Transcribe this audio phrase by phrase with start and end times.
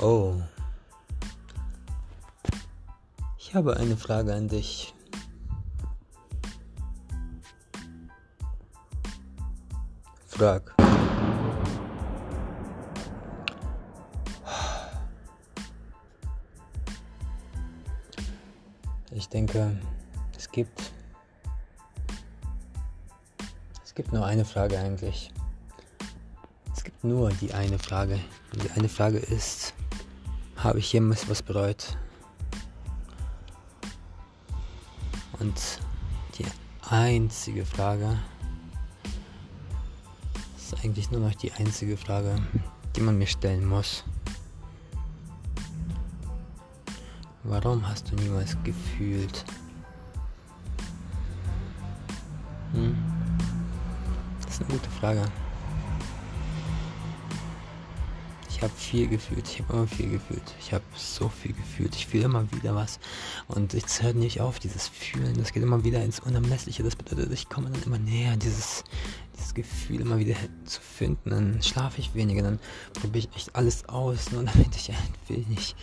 [0.00, 0.34] Oh.
[3.38, 4.92] Ich habe eine Frage an dich.
[10.26, 10.74] Frag.
[19.12, 19.78] Ich denke,
[20.36, 20.92] es gibt
[23.84, 25.30] es gibt nur eine Frage eigentlich.
[26.76, 28.18] Es gibt nur die eine Frage.
[28.52, 29.72] Und die eine Frage ist,
[30.64, 31.98] habe ich jemals was bereut?
[35.38, 35.54] Und
[36.38, 36.46] die
[36.88, 38.18] einzige Frage
[40.56, 42.34] ist eigentlich nur noch die einzige Frage,
[42.96, 44.04] die man mir stellen muss.
[47.42, 49.44] Warum hast du niemals gefühlt?
[52.72, 52.96] Hm?
[54.40, 55.43] Das ist eine gute Frage.
[58.64, 60.42] Habe viel gefühlt, ich habe immer viel gefühlt.
[60.58, 61.94] Ich habe so viel gefühlt.
[61.94, 62.98] Ich fühle immer wieder was.
[63.46, 65.36] Und es hört nicht auf, dieses Fühlen.
[65.36, 66.82] Das geht immer wieder ins Unermessliche.
[66.82, 68.84] Das bedeutet, ich komme dann immer näher, dieses,
[69.36, 71.30] dieses Gefühl immer wieder zu finden.
[71.30, 72.58] Dann schlafe ich weniger, dann
[72.94, 75.76] probiere ich echt alles aus, nur damit ich ein wenig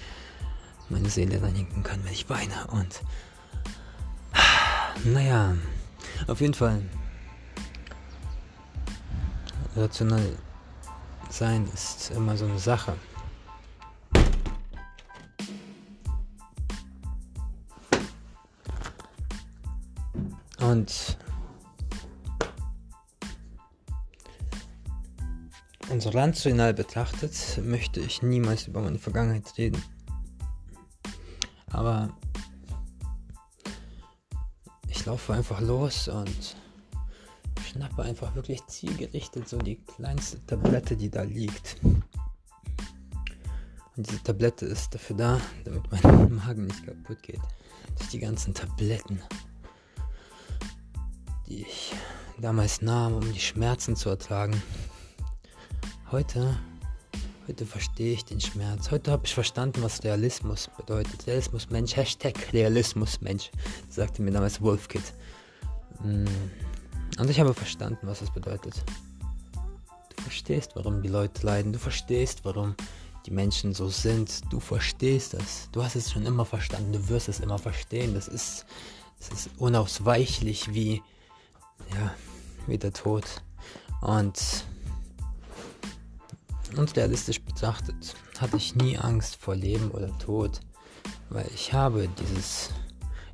[0.90, 2.68] meine Seele reinigen kann, wenn ich weine.
[2.72, 3.02] Und
[5.06, 5.56] naja,
[6.28, 6.82] auf jeden Fall
[9.76, 10.38] rational
[11.32, 12.96] sein ist immer so eine Sache.
[20.60, 21.18] Und
[25.90, 29.84] und so rational betrachtet möchte ich niemals über meine Vergangenheit reden.
[31.72, 32.16] Aber
[34.88, 36.56] ich laufe einfach los und
[37.60, 41.78] schnappe einfach wirklich zielgerichtet so die kleinste Tablette, die da liegt.
[41.84, 42.04] Und
[44.10, 47.42] diese Tablette ist dafür da, damit mein Magen nicht kaputt geht.
[47.98, 49.22] Durch die ganzen Tabletten,
[51.48, 51.94] die ich
[52.40, 54.62] damals nahm, um die Schmerzen zu ertragen.
[56.12, 56.58] Heute,
[57.48, 58.92] heute verstehe ich den Schmerz.
[58.92, 61.28] Heute habe ich verstanden, was Realismus bedeutet.
[61.28, 63.52] Realismus Mensch, Hashtag Realismus Mensch,
[63.90, 65.04] sagte mir damals Wolfkid.
[66.04, 66.26] Mm.
[67.22, 68.84] Und ich habe verstanden, was das bedeutet.
[70.16, 71.72] Du verstehst, warum die Leute leiden.
[71.72, 72.76] Du verstehst, warum
[73.28, 74.42] die Menschen so sind.
[74.52, 75.70] Du verstehst das.
[75.72, 76.94] Du hast es schon immer verstanden.
[76.94, 78.16] Du wirst es immer verstehen.
[78.16, 78.66] Das ist,
[79.20, 81.04] das ist unausweichlich wie,
[81.94, 82.12] ja,
[82.66, 83.26] wie der Tod.
[84.02, 84.66] Und,
[86.76, 90.60] und realistisch betrachtet hatte ich nie Angst vor Leben oder Tod,
[91.30, 92.72] weil ich habe dieses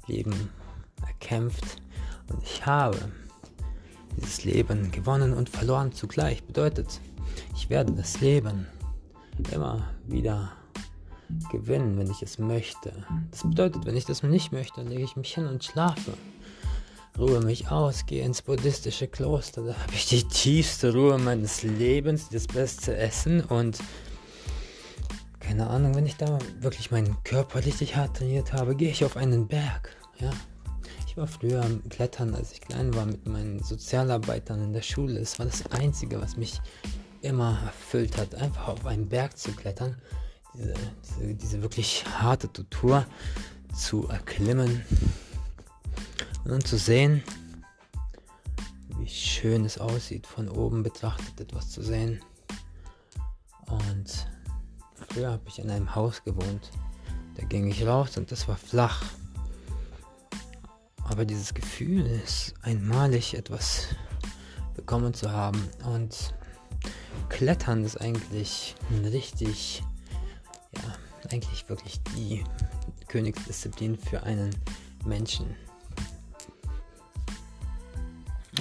[0.08, 0.50] Leben
[1.06, 1.82] erkämpft
[2.28, 3.00] und ich habe
[4.18, 7.00] dieses Leben gewonnen und verloren zugleich bedeutet,
[7.56, 8.68] ich werde das Leben
[9.52, 10.52] immer wieder
[11.52, 12.92] gewinnen, wenn ich es möchte.
[13.32, 16.14] Das bedeutet, wenn ich das nicht möchte, lege ich mich hin und schlafe.
[17.18, 22.30] Ruhe mich aus, gehe ins buddhistische Kloster, da habe ich die tiefste Ruhe meines Lebens,
[22.30, 23.80] das beste Essen und
[25.40, 29.18] keine Ahnung, wenn ich da wirklich meinen Körper richtig hart trainiert habe, gehe ich auf
[29.18, 30.30] einen Berg, ja,
[31.18, 35.20] war früher am Klettern, als ich klein war, mit meinen Sozialarbeitern in der Schule.
[35.20, 36.62] Es war das Einzige, was mich
[37.22, 39.96] immer erfüllt hat, einfach auf einen Berg zu klettern,
[40.54, 40.74] diese,
[41.04, 43.06] diese, diese wirklich harte Tour
[43.76, 44.84] zu erklimmen
[46.46, 47.24] und zu sehen,
[49.00, 52.22] wie schön es aussieht, von oben betrachtet etwas zu sehen.
[53.68, 54.28] Und
[55.10, 56.72] früher habe ich in einem Haus gewohnt.
[57.36, 59.04] Da ging ich raus und das war flach.
[61.18, 63.88] Aber dieses Gefühl ist einmalig etwas
[64.76, 65.68] bekommen zu haben.
[65.84, 66.36] Und
[67.30, 69.82] Klettern ist eigentlich richtig,
[70.76, 72.44] ja, eigentlich wirklich die
[73.08, 74.56] Königsdisziplin für einen
[75.06, 75.48] Menschen.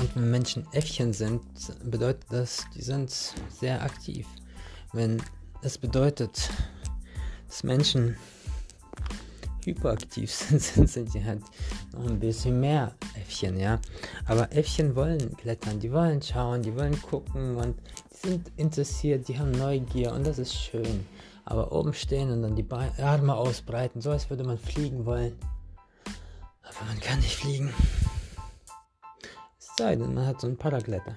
[0.01, 1.43] Und wenn Menschen Äffchen sind,
[1.85, 3.11] bedeutet das, die sind
[3.51, 4.27] sehr aktiv.
[4.95, 5.23] Wenn
[5.61, 6.49] es bedeutet,
[7.49, 8.17] dass Menschen
[9.67, 11.43] hyperaktiv sind, sind die halt
[11.95, 13.81] ein bisschen mehr Äffchen, ja.
[14.27, 17.77] Aber Äffchen wollen klettern, die wollen schauen, die wollen gucken und
[18.13, 21.07] die sind interessiert, die haben Neugier und das ist schön.
[21.45, 25.37] Aber oben stehen und dann die Arme ausbreiten, so als würde man fliegen wollen.
[26.63, 27.73] Aber man kann nicht fliegen.
[29.59, 31.17] Es sei denn, man hat so einen Paragletter.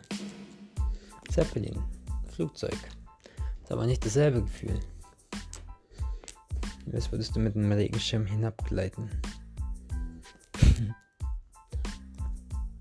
[1.30, 1.81] Zeppelin,
[2.31, 2.77] Flugzeug.
[3.63, 4.80] Ist aber nicht dasselbe Gefühl.
[6.92, 9.10] Als würdest du mit einem Regenschirm hinabgleiten.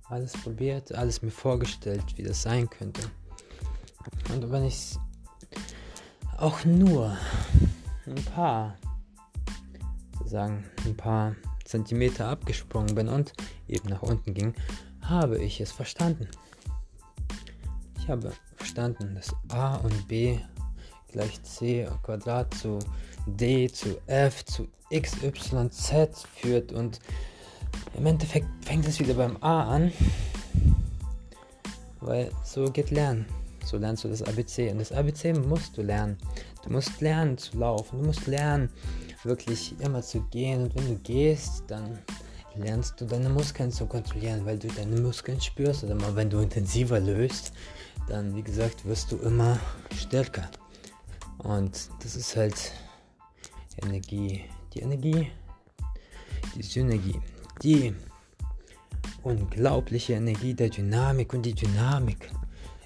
[0.08, 3.02] Alles probiert, alles mir vorgestellt, wie das sein könnte.
[4.32, 4.96] Und wenn ich
[6.38, 7.16] auch nur
[8.06, 8.76] ein paar,
[10.18, 13.32] sozusagen ein paar Zentimeter abgesprungen bin und
[13.66, 14.54] eben nach unten ging,
[15.02, 16.28] habe ich es verstanden.
[17.98, 20.38] Ich habe verstanden, dass a und b
[21.08, 22.78] gleich c Quadrat zu
[23.26, 27.00] d zu f zu x, y, z führt und
[27.96, 29.92] im Endeffekt fängt es wieder beim a an,
[32.00, 33.26] weil so geht Lernen.
[33.64, 36.16] So lernst du das ABC und das ABC musst du lernen.
[36.64, 38.70] Du musst lernen zu laufen, du musst lernen
[39.24, 41.98] wirklich immer zu gehen und wenn du gehst, dann
[42.56, 46.38] lernst du deine Muskeln zu kontrollieren, weil du deine Muskeln spürst oder mal wenn du
[46.38, 47.52] intensiver löst,
[48.08, 49.58] dann wie gesagt wirst du immer
[49.94, 50.50] stärker.
[51.38, 52.72] Und das ist halt
[53.82, 54.44] Energie,
[54.74, 55.30] die Energie,
[56.54, 57.20] die Synergie,
[57.62, 57.94] die
[59.22, 62.30] unglaubliche Energie der Dynamik und die Dynamik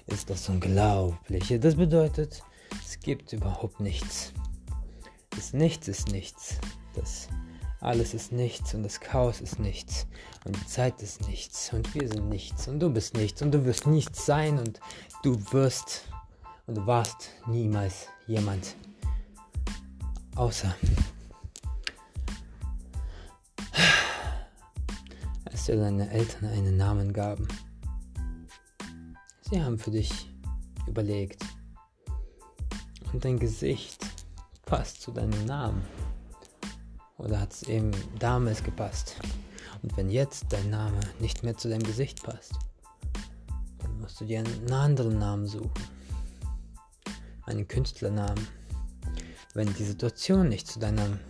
[0.07, 1.59] ist das Unglaubliche.
[1.59, 2.43] Das bedeutet,
[2.83, 4.33] es gibt überhaupt nichts.
[5.31, 6.57] Das Nichts ist nichts.
[6.95, 7.27] Das
[7.83, 10.07] alles ist nichts und das Chaos ist nichts
[10.45, 13.65] und die Zeit ist nichts und wir sind nichts und du bist nichts und du
[13.65, 14.79] wirst nichts sein und
[15.21, 16.03] du wirst
[16.65, 18.77] und du warst niemals jemand
[20.35, 20.73] außer
[25.63, 27.47] als dir deine Eltern einen Namen gaben.
[29.49, 30.29] Sie haben für dich
[30.87, 31.41] überlegt
[33.13, 34.05] und dein Gesicht
[34.65, 35.81] passt zu deinem Namen.
[37.17, 39.15] Oder hat es eben damals gepasst?
[39.81, 42.55] Und wenn jetzt dein Name nicht mehr zu deinem Gesicht passt,
[43.79, 45.71] dann musst du dir einen anderen Namen suchen.
[47.43, 48.49] Einen Künstlernamen.
[49.53, 51.21] Wenn die Situation nicht zu deinem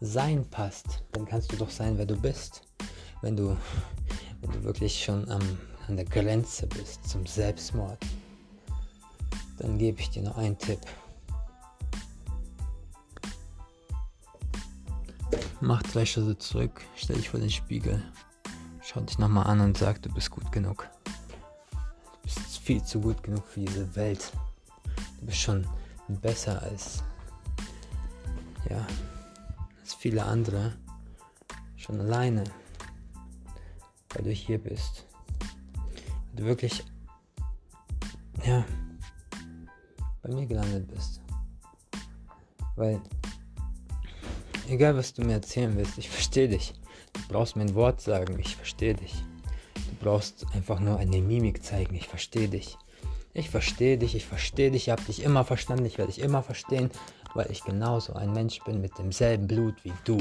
[0.00, 2.73] Sein passt, dann kannst du doch sein, wer du bist.
[3.24, 3.56] Wenn du,
[4.42, 5.40] wenn du wirklich schon am,
[5.88, 7.96] an der Grenze bist zum Selbstmord,
[9.56, 10.80] dann gebe ich dir noch einen Tipp.
[15.62, 18.02] Mach drei Schritte zurück, stell dich vor den Spiegel,
[18.82, 20.86] schau dich nochmal an und sag, du bist gut genug.
[21.72, 24.32] Du bist viel zu gut genug für diese Welt.
[25.20, 25.66] Du bist schon
[26.08, 27.02] besser als,
[28.68, 28.86] ja,
[29.80, 30.74] als viele andere.
[31.78, 32.44] Schon alleine,
[34.14, 35.06] weil du hier bist.
[36.32, 36.84] Weil du wirklich,
[38.44, 38.64] ja,
[40.22, 41.20] bei mir gelandet bist.
[42.76, 43.00] Weil
[44.68, 46.72] Egal, was du mir erzählen willst, ich verstehe dich.
[47.12, 49.12] Du brauchst mir ein Wort sagen, ich verstehe dich.
[49.74, 52.78] Du brauchst einfach nur eine Mimik zeigen, ich verstehe dich.
[53.34, 56.42] Ich verstehe dich, ich verstehe dich, ich habe dich immer verstanden, ich werde dich immer
[56.42, 56.90] verstehen,
[57.34, 60.18] weil ich genauso ein Mensch bin mit demselben Blut wie du.